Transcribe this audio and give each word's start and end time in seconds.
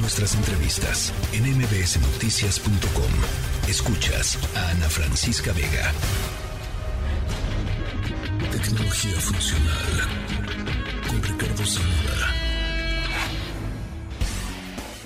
Nuestras 0.00 0.36
entrevistas 0.36 1.12
en 1.32 1.42
mbsnoticias.com. 1.56 3.68
Escuchas 3.68 4.38
a 4.56 4.70
Ana 4.70 4.88
Francisca 4.88 5.52
Vega. 5.52 5.92
Tecnología 8.52 9.20
funcional 9.20 10.08
con 11.08 11.22
Ricardo 11.22 11.66
Zamora. 11.66 12.34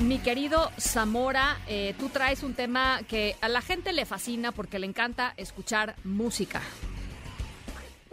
Mi 0.00 0.18
querido 0.18 0.70
Zamora, 0.78 1.58
eh, 1.66 1.94
tú 1.98 2.10
traes 2.10 2.42
un 2.42 2.52
tema 2.52 3.00
que 3.08 3.36
a 3.40 3.48
la 3.48 3.62
gente 3.62 3.94
le 3.94 4.04
fascina 4.04 4.52
porque 4.52 4.78
le 4.78 4.86
encanta 4.86 5.32
escuchar 5.38 5.96
música. 6.04 6.60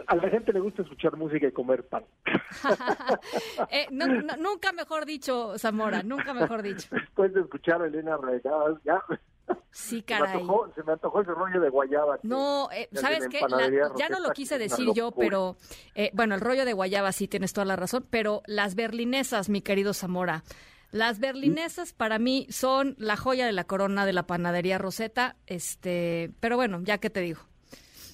A 0.09 0.15
la 0.15 0.29
gente 0.29 0.51
le 0.51 0.59
gusta 0.59 0.81
escuchar 0.81 1.15
música 1.15 1.47
y 1.47 1.51
comer 1.51 1.87
pan. 1.87 2.03
Eh, 3.71 3.87
no- 3.91 4.07
no- 4.07 4.37
nunca 4.37 4.71
mejor 4.71 5.05
dicho, 5.05 5.57
Zamora, 5.57 6.01
nunca 6.03 6.33
mejor 6.33 6.61
dicho. 6.63 6.87
Después 6.91 7.33
de 7.33 7.41
escuchar 7.41 7.81
a 7.81 7.87
Elena 7.87 8.17
Regadas, 8.17 8.77
ya 8.83 9.01
Sí, 9.71 9.89
se 9.89 9.95
me, 9.97 10.03
caray. 10.19 10.41
antojó, 10.41 10.71
se 10.75 10.83
me 10.83 10.91
antojó 10.93 11.21
ese 11.21 11.31
rollo 11.31 11.59
de 11.59 11.69
guayaba. 11.69 12.19
No, 12.23 12.69
eh, 12.71 12.87
¿sabes 12.93 13.27
qué? 13.29 13.41
La- 13.49 13.69
ya 13.97 14.09
no 14.09 14.19
lo 14.19 14.29
quise 14.31 14.57
decir 14.57 14.87
yo, 14.93 15.11
pero 15.11 15.57
eh, 15.95 16.11
bueno, 16.13 16.35
el 16.35 16.41
rollo 16.41 16.65
de 16.65 16.73
guayaba 16.73 17.11
sí 17.11 17.27
tienes 17.27 17.53
toda 17.53 17.65
la 17.65 17.75
razón, 17.75 18.05
pero 18.09 18.41
las 18.45 18.75
berlinesas, 18.75 19.49
mi 19.49 19.61
querido 19.61 19.93
Zamora, 19.93 20.43
las 20.91 21.19
berlinesas 21.19 21.93
para 21.93 22.17
mí 22.19 22.47
son 22.49 22.95
la 22.97 23.15
joya 23.17 23.45
de 23.45 23.51
la 23.51 23.65
corona 23.65 24.05
de 24.05 24.13
la 24.13 24.23
panadería 24.27 24.77
Rosetta, 24.79 25.35
este, 25.45 26.31
pero 26.39 26.55
bueno, 26.55 26.79
ya 26.83 26.97
que 26.99 27.09
te 27.09 27.19
digo. 27.21 27.41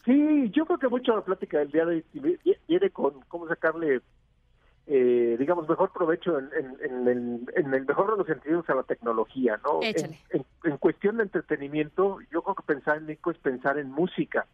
Sí, 0.05 0.51
yo 0.51 0.65
creo 0.65 0.77
que 0.79 0.87
mucho 0.87 1.15
la 1.15 1.23
plática 1.23 1.57
del 1.59 1.71
día 1.71 1.85
de 1.85 2.03
hoy 2.13 2.39
viene 2.67 2.89
con 2.91 3.21
cómo 3.27 3.47
sacarle, 3.47 4.01
eh, 4.87 5.35
digamos, 5.39 5.67
mejor 5.67 5.91
provecho 5.91 6.37
en, 6.37 6.49
en- 6.53 6.77
en 6.81 7.07
el, 7.07 7.39
en 7.55 7.73
el 7.73 7.85
mejor 7.85 8.11
de 8.11 8.17
los 8.17 8.27
sentidos 8.27 8.69
a 8.69 8.75
la 8.75 8.83
tecnología, 8.83 9.59
¿no? 9.63 9.81
En 10.63 10.77
cuestión 10.77 11.17
de 11.17 11.23
entretenimiento, 11.23 12.19
yo 12.31 12.43
creo 12.43 12.55
que 12.55 12.63
pensar 12.63 12.97
en 12.97 13.07
Nico 13.07 13.31
es 13.31 13.37
pensar 13.39 13.79
en 13.79 13.89
música. 13.91 14.45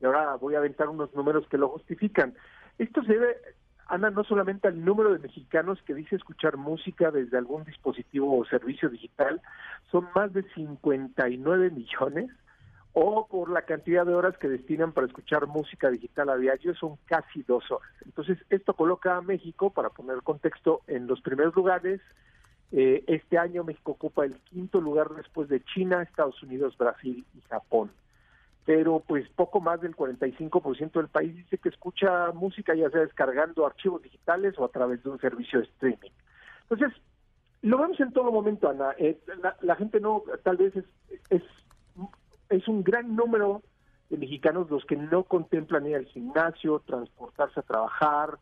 Y 0.00 0.06
ahora 0.06 0.34
voy 0.36 0.54
a 0.54 0.58
aventar 0.58 0.88
unos 0.88 1.14
números 1.14 1.46
que 1.48 1.58
lo 1.58 1.68
justifican. 1.68 2.34
Esto 2.78 3.02
se 3.02 3.12
debe, 3.14 3.36
Ana, 3.88 4.10
no 4.10 4.24
solamente 4.24 4.68
al 4.68 4.82
número 4.84 5.12
de 5.12 5.18
mexicanos 5.18 5.80
que 5.82 5.94
dice 5.94 6.16
escuchar 6.16 6.56
música 6.56 7.10
desde 7.10 7.36
algún 7.38 7.64
dispositivo 7.64 8.38
o 8.38 8.44
servicio 8.46 8.88
digital, 8.88 9.40
son 9.90 10.08
más 10.14 10.32
de 10.32 10.42
59 10.54 11.70
millones 11.70 12.30
o 12.98 13.26
por 13.26 13.50
la 13.50 13.60
cantidad 13.60 14.06
de 14.06 14.14
horas 14.14 14.38
que 14.38 14.48
destinan 14.48 14.92
para 14.92 15.06
escuchar 15.06 15.46
música 15.46 15.90
digital 15.90 16.30
a 16.30 16.38
diario, 16.38 16.74
son 16.74 16.96
casi 17.04 17.42
dos 17.42 17.70
horas. 17.70 17.92
Entonces, 18.06 18.38
esto 18.48 18.72
coloca 18.72 19.18
a 19.18 19.20
México, 19.20 19.68
para 19.68 19.90
poner 19.90 20.22
contexto, 20.22 20.80
en 20.86 21.06
los 21.06 21.20
primeros 21.20 21.54
lugares. 21.54 22.00
Eh, 22.72 23.04
este 23.06 23.36
año 23.36 23.64
México 23.64 23.92
ocupa 23.92 24.24
el 24.24 24.40
quinto 24.44 24.80
lugar 24.80 25.10
después 25.10 25.50
de 25.50 25.62
China, 25.62 26.00
Estados 26.00 26.42
Unidos, 26.42 26.78
Brasil 26.78 27.22
y 27.36 27.40
Japón. 27.42 27.90
Pero 28.64 29.00
pues 29.06 29.28
poco 29.28 29.60
más 29.60 29.82
del 29.82 29.94
45% 29.94 30.92
del 30.92 31.08
país 31.08 31.36
dice 31.36 31.58
que 31.58 31.68
escucha 31.68 32.32
música 32.32 32.74
ya 32.74 32.88
sea 32.88 33.02
descargando 33.02 33.66
archivos 33.66 34.00
digitales 34.00 34.54
o 34.56 34.64
a 34.64 34.70
través 34.70 35.02
de 35.02 35.10
un 35.10 35.20
servicio 35.20 35.58
de 35.58 35.66
streaming. 35.66 36.12
Entonces, 36.62 36.98
lo 37.60 37.76
vemos 37.76 38.00
en 38.00 38.14
todo 38.14 38.32
momento, 38.32 38.70
Ana. 38.70 38.94
Eh, 38.96 39.20
la, 39.60 39.76
gente 39.76 40.00
no, 40.00 40.22
tal 40.42 40.56
vez 40.56 40.72
es 41.28 41.42
es 42.50 42.68
un 42.68 42.82
gran 42.82 43.16
número 43.16 43.62
de 44.10 44.16
mexicanos 44.16 44.70
los 44.70 44.84
que 44.84 44.96
no 44.96 45.24
contemplan 45.24 45.86
ir 45.86 45.96
al 45.96 46.06
gimnasio, 46.06 46.80
transportarse 46.86 47.60
a 47.60 47.64
trabajar, 47.64 48.38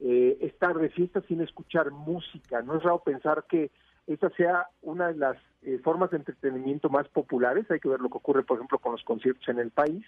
eh, 0.00 0.36
estar 0.40 0.76
de 0.76 0.90
fiesta 0.90 1.22
sin 1.22 1.40
escuchar 1.40 1.90
música. 1.90 2.60
No 2.62 2.76
es 2.76 2.82
raro 2.82 3.02
pensar 3.02 3.44
que 3.48 3.70
esta 4.06 4.30
sea 4.30 4.68
una 4.82 5.08
de 5.08 5.16
las 5.16 5.36
eh, 5.62 5.80
formas 5.82 6.10
de 6.10 6.18
entretenimiento 6.18 6.90
más 6.90 7.08
populares. 7.08 7.70
Hay 7.70 7.80
que 7.80 7.88
ver 7.88 8.00
lo 8.00 8.10
que 8.10 8.18
ocurre, 8.18 8.44
por 8.44 8.58
ejemplo, 8.58 8.78
con 8.78 8.92
los 8.92 9.02
conciertos 9.02 9.48
en 9.48 9.58
el 9.58 9.70
país. 9.70 10.04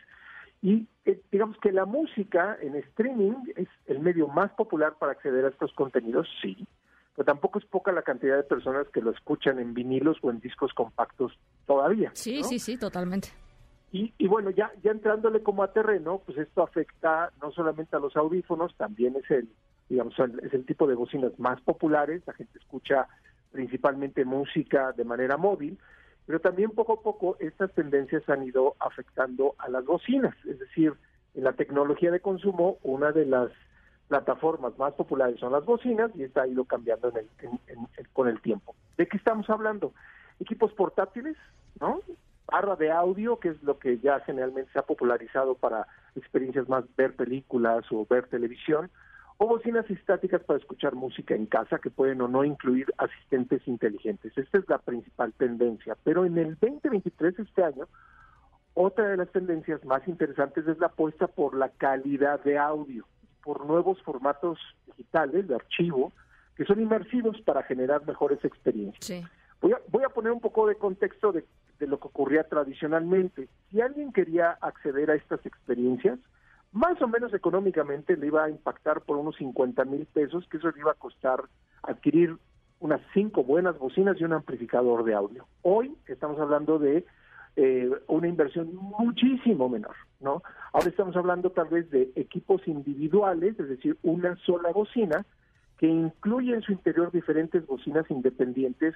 Y 0.60 0.88
eh, 1.04 1.20
digamos 1.32 1.56
que 1.58 1.72
la 1.72 1.84
música 1.84 2.58
en 2.60 2.76
streaming 2.76 3.34
es 3.56 3.68
el 3.86 4.00
medio 4.00 4.28
más 4.28 4.50
popular 4.52 4.96
para 4.98 5.12
acceder 5.12 5.44
a 5.44 5.48
estos 5.48 5.72
contenidos, 5.72 6.28
sí, 6.42 6.66
pero 7.18 7.26
tampoco 7.26 7.58
es 7.58 7.64
poca 7.64 7.90
la 7.90 8.02
cantidad 8.02 8.36
de 8.36 8.44
personas 8.44 8.86
que 8.90 9.00
lo 9.00 9.10
escuchan 9.10 9.58
en 9.58 9.74
vinilos 9.74 10.18
o 10.22 10.30
en 10.30 10.38
discos 10.38 10.72
compactos 10.72 11.36
todavía. 11.66 12.12
Sí, 12.14 12.42
¿no? 12.42 12.44
sí, 12.44 12.60
sí, 12.60 12.76
totalmente. 12.78 13.30
Y, 13.90 14.14
y 14.18 14.28
bueno, 14.28 14.50
ya, 14.50 14.70
ya 14.84 14.92
entrándole 14.92 15.42
como 15.42 15.64
a 15.64 15.72
terreno, 15.72 16.22
pues 16.24 16.38
esto 16.38 16.62
afecta 16.62 17.32
no 17.42 17.50
solamente 17.50 17.96
a 17.96 17.98
los 17.98 18.16
audífonos, 18.16 18.72
también 18.76 19.16
es 19.16 19.28
el, 19.32 19.48
digamos, 19.88 20.14
es 20.44 20.54
el 20.54 20.64
tipo 20.64 20.86
de 20.86 20.94
bocinas 20.94 21.36
más 21.40 21.60
populares, 21.62 22.22
la 22.24 22.34
gente 22.34 22.56
escucha 22.56 23.08
principalmente 23.50 24.24
música 24.24 24.92
de 24.92 25.02
manera 25.02 25.36
móvil, 25.36 25.76
pero 26.24 26.38
también 26.38 26.70
poco 26.70 26.92
a 26.92 27.02
poco 27.02 27.36
estas 27.40 27.72
tendencias 27.72 28.28
han 28.28 28.44
ido 28.44 28.76
afectando 28.78 29.56
a 29.58 29.68
las 29.68 29.84
bocinas, 29.84 30.36
es 30.48 30.60
decir, 30.60 30.92
en 31.34 31.42
la 31.42 31.54
tecnología 31.54 32.12
de 32.12 32.20
consumo, 32.20 32.78
una 32.84 33.10
de 33.10 33.26
las 33.26 33.50
plataformas 34.08 34.76
más 34.78 34.94
populares 34.94 35.38
son 35.38 35.52
las 35.52 35.64
bocinas 35.64 36.10
y 36.14 36.24
esta 36.24 36.42
ha 36.42 36.46
ido 36.48 36.64
cambiando 36.64 37.08
en 37.10 37.18
el- 37.18 37.28
en- 37.40 37.60
en- 37.68 38.06
con 38.12 38.28
el 38.28 38.40
tiempo. 38.40 38.74
¿De 38.96 39.06
qué 39.06 39.16
estamos 39.16 39.48
hablando? 39.50 39.92
Equipos 40.40 40.72
portátiles, 40.72 41.36
¿no? 41.80 42.00
barra 42.50 42.76
de 42.76 42.90
audio, 42.90 43.38
que 43.38 43.50
es 43.50 43.62
lo 43.62 43.78
que 43.78 43.98
ya 43.98 44.20
generalmente 44.20 44.72
se 44.72 44.78
ha 44.78 44.82
popularizado 44.82 45.54
para 45.54 45.86
experiencias 46.16 46.66
más 46.66 46.84
ver 46.96 47.14
películas 47.14 47.84
o 47.90 48.06
ver 48.08 48.26
televisión, 48.26 48.90
o 49.36 49.46
bocinas 49.46 49.88
estáticas 49.90 50.42
para 50.42 50.58
escuchar 50.58 50.94
música 50.94 51.34
en 51.34 51.44
casa 51.44 51.78
que 51.78 51.90
pueden 51.90 52.22
o 52.22 52.26
no 52.28 52.44
incluir 52.44 52.86
asistentes 52.96 53.60
inteligentes. 53.68 54.36
Esta 54.36 54.58
es 54.58 54.68
la 54.68 54.78
principal 54.78 55.32
tendencia. 55.34 55.94
Pero 56.02 56.24
en 56.24 56.38
el 56.38 56.56
2023, 56.58 57.38
este 57.38 57.62
año, 57.62 57.86
otra 58.74 59.08
de 59.08 59.18
las 59.18 59.28
tendencias 59.30 59.84
más 59.84 60.08
interesantes 60.08 60.66
es 60.66 60.78
la 60.78 60.86
apuesta 60.86 61.26
por 61.26 61.54
la 61.54 61.68
calidad 61.68 62.42
de 62.44 62.58
audio, 62.58 63.04
por 63.42 63.66
nuevos 63.66 64.00
formatos 64.02 64.58
digitales 64.86 65.48
de 65.48 65.54
archivo 65.54 66.12
que 66.56 66.64
son 66.64 66.80
inmersivos 66.80 67.40
para 67.42 67.62
generar 67.62 68.04
mejores 68.06 68.44
experiencias. 68.44 69.04
Sí. 69.04 69.24
Voy 69.60 69.72
a, 69.72 69.80
voy 69.88 70.04
a 70.04 70.08
poner 70.08 70.32
un 70.32 70.40
poco 70.40 70.66
de 70.66 70.74
contexto 70.74 71.32
de, 71.32 71.44
de 71.78 71.86
lo 71.86 72.00
que 72.00 72.08
ocurría 72.08 72.44
tradicionalmente. 72.44 73.48
Si 73.70 73.80
alguien 73.80 74.12
quería 74.12 74.50
acceder 74.60 75.10
a 75.10 75.14
estas 75.14 75.44
experiencias, 75.46 76.18
más 76.72 77.00
o 77.00 77.08
menos 77.08 77.32
económicamente 77.32 78.16
le 78.16 78.26
iba 78.26 78.44
a 78.44 78.50
impactar 78.50 79.00
por 79.02 79.16
unos 79.16 79.36
50 79.36 79.84
mil 79.84 80.06
pesos, 80.06 80.46
que 80.48 80.58
eso 80.58 80.70
le 80.70 80.80
iba 80.80 80.92
a 80.92 80.96
costar 80.96 81.44
adquirir 81.82 82.36
unas 82.80 83.00
cinco 83.14 83.42
buenas 83.42 83.78
bocinas 83.78 84.20
y 84.20 84.24
un 84.24 84.32
amplificador 84.32 85.04
de 85.04 85.14
audio. 85.14 85.46
Hoy 85.62 85.96
estamos 86.06 86.38
hablando 86.38 86.78
de 86.78 87.04
eh, 87.56 87.90
una 88.06 88.28
inversión 88.28 88.74
muchísimo 88.74 89.68
menor, 89.68 89.96
¿no? 90.20 90.42
Ahora 90.72 90.88
estamos 90.88 91.16
hablando 91.16 91.50
tal 91.50 91.68
vez 91.68 91.90
de 91.90 92.10
equipos 92.16 92.66
individuales, 92.66 93.58
es 93.58 93.68
decir, 93.68 93.96
una 94.02 94.36
sola 94.36 94.70
bocina 94.72 95.24
que 95.78 95.86
incluye 95.86 96.54
en 96.54 96.62
su 96.62 96.72
interior 96.72 97.12
diferentes 97.12 97.64
bocinas 97.66 98.10
independientes, 98.10 98.94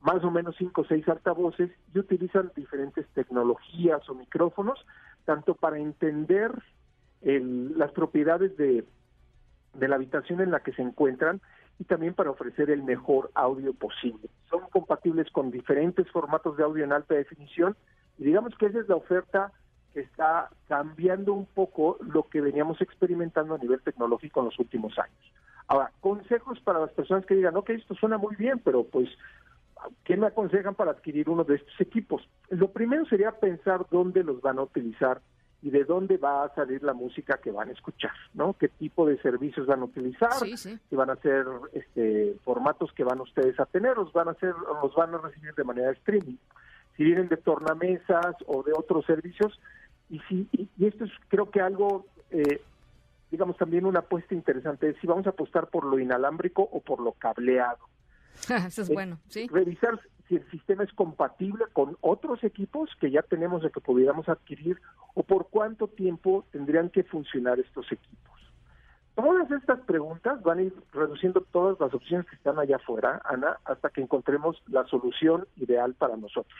más 0.00 0.22
o 0.24 0.30
menos 0.30 0.54
cinco 0.56 0.82
o 0.82 0.84
seis 0.84 1.06
altavoces 1.08 1.70
y 1.94 1.98
utilizan 1.98 2.50
diferentes 2.56 3.06
tecnologías 3.08 4.08
o 4.08 4.14
micrófonos, 4.14 4.84
tanto 5.24 5.54
para 5.54 5.78
entender 5.78 6.50
el- 7.22 7.78
las 7.78 7.92
propiedades 7.92 8.56
de, 8.56 8.84
de 9.74 9.88
la 9.88 9.96
habitación 9.96 10.40
en 10.40 10.50
la 10.50 10.60
que 10.60 10.72
se 10.72 10.82
encuentran 10.82 11.40
y 11.78 11.84
también 11.84 12.14
para 12.14 12.30
ofrecer 12.30 12.70
el 12.70 12.82
mejor 12.82 13.30
audio 13.34 13.74
posible. 13.74 14.28
Son 14.48 14.60
compatibles 14.70 15.30
con 15.30 15.50
diferentes 15.50 16.10
formatos 16.10 16.56
de 16.56 16.62
audio 16.64 16.84
en 16.84 16.92
alta 16.92 17.14
definición 17.14 17.76
y 18.18 18.24
digamos 18.24 18.54
que 18.56 18.66
esa 18.66 18.80
es 18.80 18.88
la 18.88 18.96
oferta 18.96 19.52
está 19.94 20.50
cambiando 20.68 21.32
un 21.32 21.46
poco 21.46 21.98
lo 22.00 22.28
que 22.28 22.40
veníamos 22.40 22.80
experimentando 22.80 23.54
a 23.54 23.58
nivel 23.58 23.80
tecnológico 23.82 24.40
en 24.40 24.46
los 24.46 24.58
últimos 24.58 24.98
años. 24.98 25.32
Ahora, 25.66 25.90
consejos 26.00 26.60
para 26.60 26.80
las 26.80 26.92
personas 26.92 27.24
que 27.26 27.34
digan, 27.34 27.56
ok, 27.56 27.70
esto 27.70 27.94
suena 27.94 28.18
muy 28.18 28.36
bien, 28.36 28.60
pero 28.62 28.84
pues, 28.84 29.08
¿qué 30.04 30.16
me 30.16 30.26
aconsejan 30.26 30.74
para 30.74 30.90
adquirir 30.90 31.28
uno 31.30 31.44
de 31.44 31.56
estos 31.56 31.80
equipos? 31.80 32.28
Lo 32.50 32.70
primero 32.70 33.06
sería 33.06 33.32
pensar 33.32 33.86
dónde 33.90 34.22
los 34.22 34.40
van 34.42 34.58
a 34.58 34.62
utilizar 34.62 35.20
y 35.64 35.70
de 35.70 35.84
dónde 35.84 36.18
va 36.18 36.44
a 36.44 36.54
salir 36.54 36.82
la 36.82 36.92
música 36.92 37.38
que 37.42 37.50
van 37.50 37.70
a 37.70 37.72
escuchar, 37.72 38.12
¿no? 38.34 38.52
¿Qué 38.52 38.68
tipo 38.68 39.06
de 39.06 39.16
servicios 39.22 39.66
van 39.66 39.80
a 39.80 39.84
utilizar? 39.84 40.34
Sí, 40.34 40.58
sí. 40.58 40.78
Si 40.90 40.94
van 40.94 41.08
a 41.08 41.16
ser 41.16 41.46
este, 41.72 42.36
formatos 42.44 42.92
que 42.92 43.02
van 43.02 43.22
ustedes 43.22 43.58
a 43.58 43.64
tener, 43.64 43.96
los 43.96 44.12
van 44.12 44.28
a 44.28 44.32
hacer, 44.32 44.54
los 44.82 44.94
van 44.94 45.14
a 45.14 45.18
recibir 45.18 45.54
de 45.54 45.64
manera 45.64 45.90
streaming. 45.92 46.36
Si 46.98 47.04
vienen 47.04 47.28
de 47.28 47.38
tornamesas 47.38 48.36
o 48.46 48.62
de 48.62 48.72
otros 48.76 49.06
servicios, 49.06 49.58
y 50.10 50.18
si 50.20 50.48
y, 50.52 50.68
esto 50.86 51.04
es 51.04 51.12
creo 51.28 51.50
que 51.50 51.60
algo 51.60 52.06
eh, 52.30 52.60
digamos 53.30 53.56
también 53.56 53.86
una 53.86 54.00
apuesta 54.00 54.34
interesante 54.34 54.90
es 54.90 54.96
si 55.00 55.06
vamos 55.06 55.26
a 55.26 55.30
apostar 55.30 55.68
por 55.68 55.84
lo 55.84 55.98
inalámbrico 55.98 56.62
o 56.62 56.80
por 56.80 57.00
lo 57.00 57.12
cableado 57.12 57.88
Eso 58.66 58.82
es 58.82 58.90
Eh, 58.90 58.94
bueno, 58.94 59.18
sí. 59.28 59.46
revisar 59.48 60.00
si 60.28 60.36
el 60.36 60.50
sistema 60.50 60.84
es 60.84 60.92
compatible 60.92 61.64
con 61.72 61.96
otros 62.00 62.42
equipos 62.44 62.90
que 62.98 63.10
ya 63.10 63.22
tenemos 63.22 63.62
de 63.62 63.70
que 63.70 63.80
pudiéramos 63.80 64.28
adquirir 64.28 64.80
o 65.14 65.22
por 65.22 65.48
cuánto 65.48 65.88
tiempo 65.88 66.44
tendrían 66.50 66.90
que 66.90 67.04
funcionar 67.04 67.60
estos 67.60 67.90
equipos 67.92 68.34
Todas 69.14 69.48
estas 69.52 69.78
preguntas 69.80 70.42
van 70.42 70.58
a 70.58 70.62
ir 70.62 70.74
reduciendo 70.92 71.40
todas 71.52 71.78
las 71.78 71.94
opciones 71.94 72.26
que 72.26 72.34
están 72.34 72.58
allá 72.58 72.76
afuera, 72.76 73.22
Ana, 73.24 73.58
hasta 73.64 73.90
que 73.90 74.00
encontremos 74.00 74.60
la 74.66 74.84
solución 74.86 75.46
ideal 75.56 75.94
para 75.94 76.16
nosotros. 76.16 76.58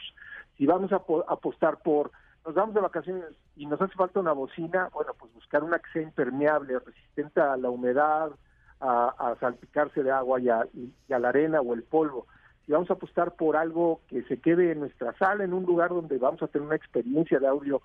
Si 0.57 0.65
vamos 0.65 0.93
a 0.93 1.03
apostar 1.27 1.79
por, 1.83 2.11
nos 2.45 2.53
vamos 2.53 2.75
de 2.75 2.81
vacaciones 2.81 3.25
y 3.55 3.65
nos 3.65 3.81
hace 3.81 3.95
falta 3.95 4.19
una 4.19 4.33
bocina, 4.33 4.89
bueno, 4.93 5.13
pues 5.17 5.33
buscar 5.33 5.63
una 5.63 5.79
que 5.79 5.91
sea 5.91 6.01
impermeable, 6.03 6.77
resistente 6.79 7.41
a 7.41 7.57
la 7.57 7.69
humedad, 7.69 8.31
a, 8.79 9.35
salpicarse 9.39 10.03
de 10.03 10.11
agua 10.11 10.39
y 10.39 10.49
a, 10.49 10.67
la 11.07 11.29
arena 11.29 11.61
o 11.61 11.73
el 11.73 11.83
polvo. 11.83 12.27
Si 12.65 12.71
vamos 12.71 12.89
a 12.89 12.93
apostar 12.93 13.35
por 13.35 13.55
algo 13.57 14.01
que 14.07 14.23
se 14.23 14.39
quede 14.39 14.71
en 14.71 14.81
nuestra 14.81 15.13
sala, 15.17 15.43
en 15.43 15.53
un 15.53 15.65
lugar 15.65 15.89
donde 15.89 16.17
vamos 16.19 16.41
a 16.43 16.47
tener 16.47 16.67
una 16.67 16.75
experiencia 16.75 17.39
de 17.39 17.47
audio, 17.47 17.81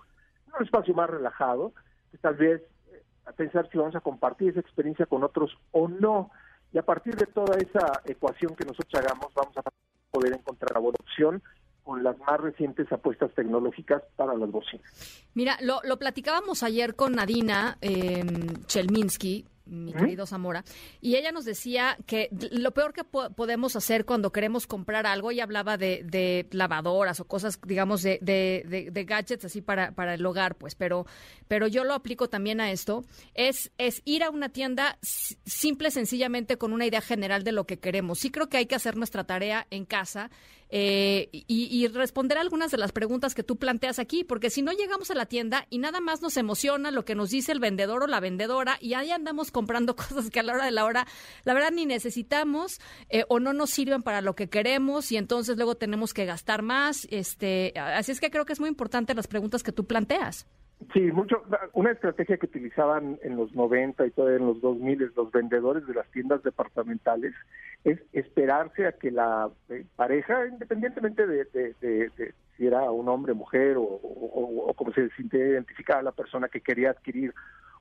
en 0.47 0.53
un 0.59 0.65
espacio 0.65 0.93
más 0.93 1.09
relajado, 1.09 1.73
tal 2.19 2.35
vez 2.35 2.61
eh, 2.91 3.03
a 3.25 3.31
pensar 3.31 3.67
si 3.71 3.79
vamos 3.79 3.95
a 3.95 4.01
compartir 4.01 4.49
esa 4.49 4.59
experiencia 4.59 5.07
con 5.07 5.23
otros 5.23 5.57
o 5.71 5.87
no. 5.87 6.29
Y 6.71 6.77
a 6.77 6.83
partir 6.83 7.15
de 7.15 7.25
toda 7.25 7.57
esa 7.57 8.01
ecuación 8.05 8.55
que 8.55 8.65
nosotros 8.65 8.93
hagamos, 8.93 9.33
vamos 9.33 9.57
a 9.57 9.63
poder 10.11 10.33
encontrar 10.33 10.71
la 10.73 10.79
buena 10.79 10.97
opción 10.99 11.41
con 11.83 12.03
las 12.03 12.17
más 12.19 12.39
recientes 12.39 12.91
apuestas 12.91 13.33
tecnológicas 13.33 14.03
para 14.15 14.35
las 14.35 14.51
bocinas. 14.51 15.25
Mira, 15.33 15.57
lo, 15.61 15.81
lo 15.83 15.97
platicábamos 15.97 16.63
ayer 16.63 16.95
con 16.95 17.13
Nadina 17.13 17.77
eh, 17.81 18.23
Chelminsky, 18.67 19.45
mi 19.65 19.93
querido 19.93 20.25
Zamora, 20.25 20.63
y 20.99 21.15
ella 21.15 21.31
nos 21.31 21.45
decía 21.45 21.97
que 22.05 22.29
lo 22.51 22.71
peor 22.71 22.93
que 22.93 23.03
podemos 23.03 23.75
hacer 23.75 24.05
cuando 24.05 24.31
queremos 24.31 24.67
comprar 24.67 25.05
algo, 25.05 25.31
ella 25.31 25.43
hablaba 25.43 25.77
de, 25.77 26.47
lavadoras 26.51 27.19
o 27.19 27.25
cosas, 27.25 27.59
digamos, 27.65 28.01
de, 28.01 28.19
de, 28.21 29.03
gadgets 29.03 29.45
así 29.45 29.61
para, 29.61 29.91
para 29.91 30.13
el 30.15 30.25
hogar, 30.25 30.55
pues, 30.55 30.75
pero, 30.75 31.05
pero 31.47 31.67
yo 31.67 31.83
lo 31.83 31.93
aplico 31.93 32.29
también 32.29 32.61
a 32.61 32.71
esto, 32.71 33.03
es, 33.33 33.71
es 33.77 34.01
ir 34.05 34.23
a 34.23 34.29
una 34.29 34.49
tienda 34.49 34.97
simple, 35.01 35.91
sencillamente 35.91 36.57
con 36.57 36.73
una 36.73 36.85
idea 36.85 37.01
general 37.01 37.43
de 37.43 37.51
lo 37.51 37.65
que 37.65 37.79
queremos. 37.79 38.19
Sí 38.19 38.31
creo 38.31 38.49
que 38.49 38.57
hay 38.57 38.65
que 38.65 38.75
hacer 38.75 38.95
nuestra 38.95 39.23
tarea 39.23 39.67
en 39.69 39.85
casa 39.85 40.29
eh, 40.73 41.27
y, 41.31 41.85
responder 41.89 42.37
algunas 42.37 42.71
de 42.71 42.77
las 42.77 42.93
preguntas 42.93 43.35
que 43.35 43.43
tú 43.43 43.57
planteas 43.57 43.99
aquí, 43.99 44.23
porque 44.23 44.49
si 44.49 44.61
no 44.61 44.71
llegamos 44.71 45.11
a 45.11 45.15
la 45.15 45.25
tienda 45.25 45.67
y 45.69 45.79
nada 45.79 45.99
más 45.99 46.21
nos 46.21 46.37
emociona 46.37 46.91
lo 46.91 47.03
que 47.03 47.13
nos 47.13 47.29
dice 47.29 47.51
el 47.51 47.59
vendedor 47.59 48.03
o 48.03 48.07
la 48.07 48.21
vendedora 48.21 48.77
y 48.79 48.93
ahí 48.93 49.11
andamos 49.11 49.51
comprando 49.61 49.95
cosas 50.03 50.31
que 50.31 50.39
a 50.39 50.43
la 50.43 50.53
hora 50.53 50.65
de 50.65 50.71
la 50.71 50.85
hora, 50.85 51.05
la 51.43 51.53
verdad, 51.53 51.69
ni 51.71 51.85
necesitamos 51.85 52.79
eh, 53.09 53.25
o 53.29 53.39
no 53.39 53.53
nos 53.53 53.69
sirven 53.69 54.01
para 54.01 54.21
lo 54.21 54.33
que 54.33 54.49
queremos 54.49 55.11
y 55.11 55.17
entonces 55.17 55.55
luego 55.55 55.75
tenemos 55.75 56.15
que 56.15 56.25
gastar 56.25 56.63
más. 56.63 57.07
Este, 57.11 57.73
así 57.77 58.11
es 58.11 58.19
que 58.19 58.31
creo 58.31 58.45
que 58.45 58.53
es 58.53 58.59
muy 58.59 58.69
importante 58.69 59.13
las 59.13 59.27
preguntas 59.27 59.61
que 59.61 59.71
tú 59.71 59.85
planteas. 59.85 60.47
Sí, 60.93 60.99
mucho. 61.11 61.43
Una 61.73 61.91
estrategia 61.91 62.37
que 62.37 62.47
utilizaban 62.47 63.19
en 63.21 63.35
los 63.35 63.53
90 63.53 64.03
y 64.07 64.09
todavía 64.09 64.39
en 64.39 64.47
los 64.47 64.59
2000 64.61 65.11
los 65.15 65.31
vendedores 65.31 65.85
de 65.85 65.93
las 65.93 66.09
tiendas 66.09 66.41
departamentales 66.41 67.35
es 67.83 67.99
esperarse 68.13 68.87
a 68.87 68.93
que 68.93 69.11
la 69.11 69.51
eh, 69.69 69.85
pareja, 69.95 70.47
independientemente 70.47 71.27
de, 71.27 72.33
si 72.57 72.65
era 72.65 72.89
un 72.89 73.07
hombre, 73.09 73.35
mujer 73.35 73.77
o, 73.77 73.83
o, 73.83 74.73
como 74.73 74.91
se 74.91 75.09
sintiera 75.11 75.49
identificada 75.49 76.01
la 76.01 76.13
persona 76.13 76.49
que 76.49 76.61
quería 76.61 76.89
adquirir 76.89 77.31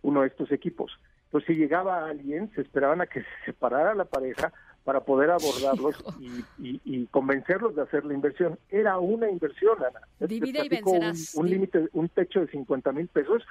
uno 0.03 0.21
de 0.21 0.29
estos 0.29 0.53
equipos. 0.53 0.93
Entonces, 1.31 1.47
si 1.47 1.55
llegaba 1.55 2.07
alguien, 2.07 2.51
se 2.57 2.63
esperaban 2.63 3.01
a 3.01 3.07
que 3.07 3.21
se 3.21 3.29
separara 3.45 3.95
la 3.95 4.05
pareja 4.05 4.53
para 4.83 4.99
poder 4.99 5.31
abordarlos 5.31 6.03
y, 6.59 7.07
convencerlos 7.07 7.77
de 7.77 7.83
hacer 7.83 8.05
la 8.05 8.15
inversión. 8.15 8.59
Era 8.69 8.99
una 8.99 9.31
inversión, 9.31 9.79
Ana. 9.79 10.01
Divide 10.27 10.65
y 10.65 10.69
vencerás. 10.69 11.37
Un, 11.37 11.49
límite, 11.49 11.89
un 11.93 12.09
techo 12.09 12.41
de 12.41 12.49
50 12.49 12.91
mil 12.91 13.07
pesos, 13.07 13.45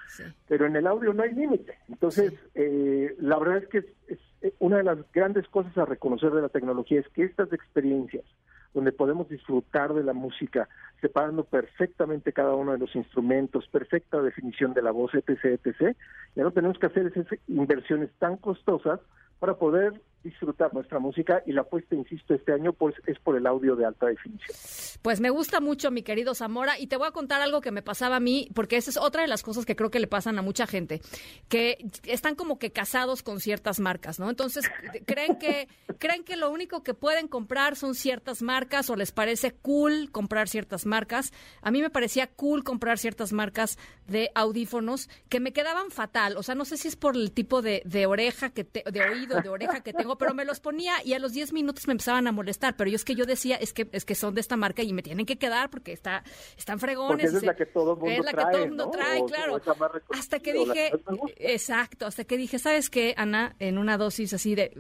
pero 0.50 0.66
en 0.66 0.76
el 0.76 0.88
audio 0.88 1.14
no 1.14 1.24
hay 1.24 1.34
límite. 1.34 1.78
Entonces, 1.88 2.34
eh, 2.54 3.16
la 3.20 3.40
verdad 3.40 3.60
es 3.60 3.70
que 3.70 3.78
es, 4.08 4.20
eh, 4.42 4.54
una 4.60 4.78
de 4.78 4.84
las 4.84 4.98
grandes 5.14 5.48
cosas 5.48 5.78
a 5.78 5.86
reconocer 5.86 6.32
de 6.32 6.42
la 6.42 6.50
tecnología 6.50 7.00
es 7.00 7.08
que 7.10 7.24
estas 7.24 7.54
experiencias, 7.54 8.26
donde 8.74 8.92
podemos 8.92 9.28
disfrutar 9.30 9.94
de 9.94 10.04
la 10.04 10.14
música, 10.14 10.70
separando 11.02 11.44
perfectamente 11.44 12.34
cada 12.34 12.56
uno 12.56 12.74
de 12.74 12.78
los 12.78 12.96
instrumentos, 12.96 13.68
perfecta 13.68 14.22
definición 14.22 14.74
de 14.74 14.82
la 14.82 14.92
voz, 14.92 15.14
etc., 15.14 15.60
etc., 15.64 15.96
ya 16.36 16.44
no 16.44 16.52
tenemos 16.52 16.78
que 16.78 16.86
hacer 16.86 17.08
esas 17.08 17.28
inversiones 17.48 18.10
tan 18.20 18.38
costosas 18.38 19.00
para 19.40 19.56
poder 19.56 19.94
disfrutar 20.24 20.74
nuestra 20.74 21.00
música 21.00 21.42
y 21.46 21.54
la 21.54 21.62
apuesta, 21.62 21.96
insisto, 21.96 22.34
este 22.34 22.52
año 22.52 22.74
pues 22.74 22.96
es 23.08 23.18
por 23.20 23.38
el 23.38 23.48
audio 23.48 23.76
de 23.76 23.86
alta 23.86 24.08
definición. 24.08 24.56
Pues 25.02 25.22
me 25.22 25.30
gusta 25.30 25.62
mucho, 25.62 25.92
mi 25.92 26.04
querido 26.04 26.36
Zamora, 26.36 26.78
y 26.78 26.88
te 26.88 26.98
voy 26.98 27.08
a 27.08 27.12
contar 27.12 27.42
algo 27.42 27.62
que 27.62 27.72
me 27.72 27.82
pasaba 27.82 28.18
a 28.18 28.20
mí, 28.20 28.50
porque 28.54 28.78
esa 28.78 28.90
es 28.92 28.98
otra 28.98 29.22
de 29.22 29.28
las 29.28 29.44
cosas 29.44 29.66
que 29.66 29.76
creo 29.76 29.90
que 29.90 30.00
le 30.00 30.08
pasan 30.08 30.38
a 30.38 30.42
mucha 30.42 30.68
gente, 30.68 31.02
que 31.48 31.78
están 32.04 32.36
como 32.36 32.60
que 32.60 32.72
casados 32.72 33.24
con 33.24 33.40
ciertas 33.40 33.80
marcas, 33.80 34.20
¿no? 34.20 34.30
Entonces, 34.30 34.70
creen 35.06 35.38
que 35.38 35.68
creen 36.00 36.24
que 36.24 36.36
lo 36.36 36.52
único 36.52 36.84
que 36.84 36.94
pueden 36.94 37.28
comprar 37.28 37.76
son 37.76 37.96
ciertas 37.96 38.42
marcas 38.42 38.90
o 38.90 38.96
les 38.96 39.12
parece 39.12 39.52
cool 39.54 40.12
comprar 40.12 40.50
ciertas 40.50 40.86
marcas. 40.86 41.32
A 41.62 41.72
mí 41.72 41.82
me 41.82 41.90
parecía 41.90 42.28
cool 42.28 42.64
comprar 42.64 42.98
ciertas 42.98 43.32
marcas 43.32 43.78
de 44.08 44.32
audífonos 44.36 45.10
que 45.30 45.40
me 45.40 45.54
quedaban 45.54 45.92
fatal, 45.92 46.36
o 46.38 46.44
sea, 46.44 46.56
no 46.56 46.66
sé 46.66 46.78
si 46.78 46.88
es 46.88 46.96
por 46.96 47.16
el 47.16 47.32
tipo 47.32 47.62
de, 47.62 47.82
de 47.86 48.06
oreja 48.06 48.50
que 48.50 48.64
de 48.64 49.02
oído, 49.02 49.42
de 49.42 49.50
oreja 49.50 49.82
que 49.82 49.94
tengo 49.94 50.09
pero 50.18 50.34
me 50.34 50.46
los 50.46 50.60
ponía 50.60 50.94
y 51.04 51.14
a 51.14 51.20
los 51.20 51.34
10 51.34 51.54
minutos 51.54 51.88
me 51.88 51.94
empezaban 51.94 52.28
a 52.28 52.32
molestar. 52.32 52.76
Pero 52.76 52.90
yo 52.90 52.96
es 52.96 53.06
que 53.06 53.16
yo 53.16 53.26
decía, 53.26 53.56
es 53.56 53.74
que 53.74 53.88
es 53.92 54.06
que 54.06 54.16
son 54.16 54.34
de 54.36 54.42
esta 54.42 54.58
marca 54.58 54.84
y 54.84 54.94
me 54.94 55.02
tienen 55.02 55.26
que 55.26 55.38
quedar 55.38 55.70
porque 55.70 55.92
está, 55.92 56.24
están 56.58 56.80
fregones. 56.80 57.34
es 57.34 57.44
la 57.44 57.56
que 57.56 57.66
todo 57.66 57.94
el 57.94 58.00
mundo 58.00 58.12
es 58.12 58.26
la 58.26 58.32
trae, 58.32 58.46
que 58.46 58.52
todo 58.52 58.64
el 58.64 58.70
mundo 58.70 58.92
trae, 58.92 59.26
claro. 59.26 59.62
Hasta 60.10 60.40
que 60.40 60.54
dije, 60.54 60.92
exacto, 61.38 62.06
hasta 62.06 62.24
que 62.24 62.38
dije, 62.38 62.60
¿sabes 62.60 62.90
qué, 62.90 63.14
Ana? 63.18 63.56
En 63.60 63.78
una 63.78 63.98
dosis 63.98 64.34
así 64.34 64.56
de, 64.56 64.72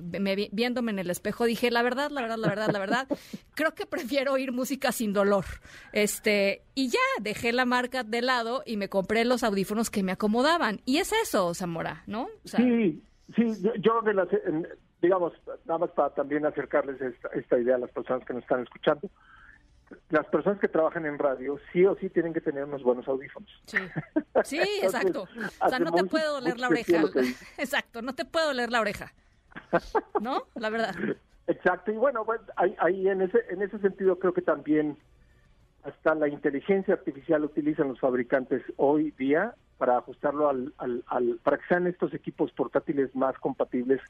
viéndome 0.51 0.91
en 0.91 0.99
el 0.99 1.09
espejo, 1.09 1.45
dije, 1.45 1.71
la 1.71 1.81
verdad, 1.81 2.11
la 2.11 2.21
verdad, 2.21 2.37
la 2.37 2.47
verdad, 2.47 2.69
la 2.71 2.79
verdad, 2.79 3.07
creo 3.55 3.73
que 3.73 3.85
prefiero 3.85 4.33
oír 4.33 4.51
música 4.51 4.91
sin 4.91 5.13
dolor. 5.13 5.45
Este, 5.93 6.63
y 6.75 6.89
ya, 6.89 6.99
dejé 7.21 7.51
la 7.51 7.65
marca 7.65 8.03
de 8.03 8.21
lado 8.21 8.63
y 8.65 8.77
me 8.77 8.89
compré 8.89 9.25
los 9.25 9.43
audífonos 9.43 9.89
que 9.89 10.03
me 10.03 10.11
acomodaban. 10.11 10.81
Y 10.85 10.97
es 10.97 11.11
eso, 11.11 11.53
Zamora, 11.53 12.03
¿no? 12.07 12.27
sí, 12.45 13.01
sí, 13.35 13.43
yo, 13.61 13.73
yo 13.75 14.01
de 14.01 14.13
las, 14.13 14.27
digamos, 15.01 15.33
nada 15.65 15.79
más 15.79 15.91
para 15.91 16.09
también 16.09 16.45
acercarles 16.45 16.99
esta, 17.33 17.57
idea 17.57 17.75
a 17.75 17.79
las 17.79 17.91
personas 17.91 18.25
que 18.25 18.33
nos 18.33 18.43
están 18.43 18.61
escuchando, 18.61 19.09
las 20.09 20.27
personas 20.27 20.59
que 20.59 20.67
trabajan 20.67 21.05
en 21.05 21.17
radio 21.17 21.57
sí 21.71 21.85
o 21.85 21.95
sí 21.95 22.09
tienen 22.09 22.33
que 22.33 22.41
tener 22.41 22.65
unos 22.65 22.83
buenos 22.83 23.07
audífonos. 23.07 23.49
Sí, 23.65 23.77
sí 24.43 24.59
exacto. 24.81 25.27
O 25.61 25.69
sea, 25.69 25.79
no 25.79 25.91
te 25.91 26.03
puede 26.03 26.25
doler 26.25 26.59
la 26.59 26.67
oreja. 26.67 27.01
Exacto, 27.57 28.01
no 28.01 28.13
te 28.13 28.25
puede 28.25 28.47
doler 28.47 28.71
la 28.71 28.81
oreja. 28.81 29.13
¿No? 30.21 30.43
La 30.55 30.69
verdad. 30.69 30.95
Exacto, 31.47 31.91
y 31.91 31.95
bueno, 31.95 32.23
pues 32.23 32.39
ahí, 32.55 33.07
en, 33.07 33.21
ese, 33.21 33.39
en 33.49 33.63
ese 33.63 33.79
sentido 33.79 34.19
creo 34.19 34.33
que 34.33 34.43
también 34.43 34.97
hasta 35.83 36.13
la 36.13 36.27
inteligencia 36.27 36.93
artificial 36.93 37.43
utilizan 37.43 37.87
los 37.87 37.99
fabricantes 37.99 38.61
hoy 38.77 39.11
día 39.17 39.55
para 39.79 39.97
ajustarlo 39.97 40.49
al, 40.49 40.73
al, 40.77 41.03
al, 41.07 41.39
para 41.41 41.57
que 41.57 41.65
sean 41.67 41.87
estos 41.87 42.13
equipos 42.13 42.51
portátiles 42.51 43.15
más 43.15 43.35
compatibles 43.39 44.01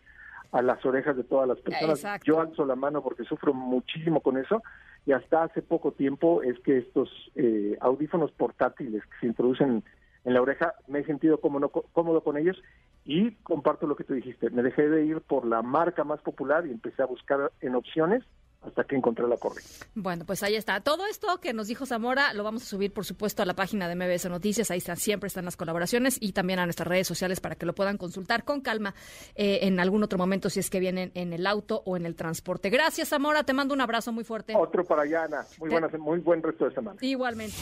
a 0.51 0.61
las 0.61 0.83
orejas 0.85 1.15
de 1.15 1.23
todas 1.23 1.47
las 1.47 1.59
personas. 1.59 2.21
Yo 2.23 2.41
alzo 2.41 2.65
la 2.65 2.75
mano 2.75 3.03
porque 3.03 3.23
sufro 3.23 3.53
muchísimo 3.53 4.21
con 4.21 4.37
eso 4.37 4.61
y 5.05 5.11
hasta 5.11 5.43
hace 5.43 5.61
poco 5.61 5.91
tiempo 5.91 6.41
es 6.43 6.59
que 6.59 6.77
estos 6.77 7.09
eh, 7.35 7.77
audífonos 7.81 8.31
portátiles 8.31 9.03
que 9.03 9.19
se 9.21 9.27
introducen 9.27 9.83
en 10.25 10.33
la 10.33 10.41
oreja 10.41 10.73
me 10.87 10.99
he 10.99 11.05
sentido 11.05 11.39
cómodo, 11.39 11.69
cómodo 11.69 12.21
con 12.21 12.37
ellos 12.37 12.61
y 13.05 13.31
comparto 13.43 13.87
lo 13.87 13.95
que 13.95 14.03
tú 14.03 14.13
dijiste. 14.13 14.49
Me 14.49 14.63
dejé 14.63 14.89
de 14.89 15.05
ir 15.05 15.21
por 15.21 15.45
la 15.45 15.61
marca 15.61 16.03
más 16.03 16.21
popular 16.21 16.65
y 16.65 16.71
empecé 16.71 17.01
a 17.01 17.07
buscar 17.07 17.51
en 17.61 17.75
opciones 17.75 18.23
hasta 18.61 18.83
que 18.83 18.95
encontré 18.95 19.27
la 19.27 19.37
correcta. 19.37 19.85
Bueno, 19.95 20.25
pues 20.25 20.43
ahí 20.43 20.55
está. 20.55 20.81
Todo 20.81 21.05
esto 21.07 21.39
que 21.39 21.53
nos 21.53 21.67
dijo 21.67 21.85
Zamora 21.85 22.33
lo 22.33 22.43
vamos 22.43 22.63
a 22.63 22.65
subir, 22.65 22.91
por 22.91 23.05
supuesto, 23.05 23.41
a 23.41 23.45
la 23.45 23.53
página 23.53 23.87
de 23.87 23.95
MBS 23.95 24.29
Noticias. 24.29 24.69
Ahí 24.71 24.79
están, 24.79 24.97
siempre 24.97 25.27
están 25.27 25.45
las 25.45 25.55
colaboraciones 25.55 26.17
y 26.19 26.33
también 26.33 26.59
a 26.59 26.65
nuestras 26.65 26.87
redes 26.87 27.07
sociales 27.07 27.39
para 27.39 27.55
que 27.55 27.65
lo 27.65 27.73
puedan 27.73 27.97
consultar 27.97 28.43
con 28.43 28.61
calma 28.61 28.93
eh, 29.35 29.59
en 29.61 29.79
algún 29.79 30.03
otro 30.03 30.17
momento 30.17 30.49
si 30.49 30.59
es 30.59 30.69
que 30.69 30.79
vienen 30.79 31.11
en 31.15 31.33
el 31.33 31.47
auto 31.47 31.81
o 31.85 31.95
en 31.95 32.05
el 32.05 32.15
transporte. 32.15 32.69
Gracias, 32.69 33.09
Zamora. 33.09 33.43
Te 33.43 33.53
mando 33.53 33.73
un 33.73 33.81
abrazo 33.81 34.11
muy 34.11 34.23
fuerte. 34.23 34.53
Otro 34.55 34.83
para 34.83 35.03
allá, 35.03 35.23
Ana. 35.23 35.45
Muy, 35.57 35.69
buenas, 35.69 35.93
muy 35.97 36.19
buen 36.19 36.43
resto 36.43 36.65
de 36.65 36.73
semana. 36.73 36.97
Igualmente. 37.01 37.55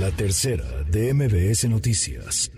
La 0.00 0.10
tercera 0.10 0.64
de 0.90 1.14
MBS 1.14 1.68
Noticias. 1.68 2.50